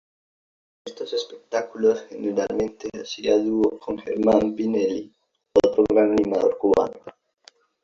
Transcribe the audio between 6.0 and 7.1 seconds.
animador cubano.